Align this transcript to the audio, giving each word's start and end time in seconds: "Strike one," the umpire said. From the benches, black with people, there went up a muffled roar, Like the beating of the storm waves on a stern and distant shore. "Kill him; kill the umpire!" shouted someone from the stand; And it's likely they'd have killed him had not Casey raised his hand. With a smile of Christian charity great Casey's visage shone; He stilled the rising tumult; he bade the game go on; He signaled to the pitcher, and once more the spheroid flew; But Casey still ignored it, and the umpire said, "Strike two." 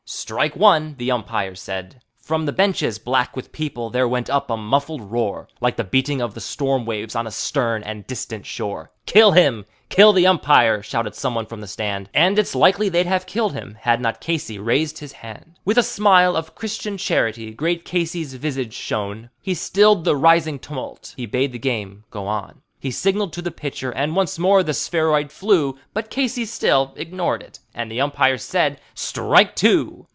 "Strike 0.03 0.55
one," 0.57 0.95
the 0.97 1.09
umpire 1.09 1.55
said. 1.55 2.01
From 2.17 2.45
the 2.45 2.51
benches, 2.51 2.99
black 2.99 3.33
with 3.35 3.53
people, 3.53 3.89
there 3.89 4.07
went 4.09 4.29
up 4.29 4.49
a 4.51 4.57
muffled 4.57 5.09
roar, 5.09 5.47
Like 5.61 5.77
the 5.77 5.85
beating 5.85 6.19
of 6.21 6.33
the 6.33 6.41
storm 6.41 6.85
waves 6.85 7.15
on 7.15 7.25
a 7.27 7.31
stern 7.31 7.81
and 7.83 8.05
distant 8.07 8.45
shore. 8.45 8.91
"Kill 9.05 9.31
him; 9.31 9.65
kill 9.87 10.11
the 10.11 10.27
umpire!" 10.27 10.83
shouted 10.83 11.15
someone 11.15 11.45
from 11.45 11.61
the 11.61 11.67
stand; 11.67 12.09
And 12.13 12.37
it's 12.37 12.53
likely 12.55 12.89
they'd 12.89 13.05
have 13.05 13.25
killed 13.25 13.53
him 13.53 13.77
had 13.79 14.01
not 14.01 14.19
Casey 14.21 14.59
raised 14.59 14.97
his 14.99 15.13
hand. 15.13 15.57
With 15.63 15.77
a 15.77 15.83
smile 15.83 16.35
of 16.35 16.55
Christian 16.55 16.97
charity 16.97 17.53
great 17.53 17.85
Casey's 17.85 18.33
visage 18.33 18.73
shone; 18.73 19.29
He 19.41 19.53
stilled 19.53 20.03
the 20.03 20.15
rising 20.17 20.59
tumult; 20.59 21.13
he 21.15 21.25
bade 21.25 21.53
the 21.53 21.59
game 21.59 22.03
go 22.11 22.27
on; 22.27 22.61
He 22.79 22.89
signaled 22.89 23.31
to 23.33 23.43
the 23.43 23.51
pitcher, 23.51 23.91
and 23.91 24.15
once 24.15 24.39
more 24.39 24.63
the 24.63 24.73
spheroid 24.73 25.31
flew; 25.31 25.77
But 25.93 26.09
Casey 26.09 26.45
still 26.45 26.93
ignored 26.95 27.43
it, 27.43 27.59
and 27.75 27.91
the 27.91 28.01
umpire 28.01 28.39
said, 28.39 28.81
"Strike 28.95 29.55
two." 29.55 30.07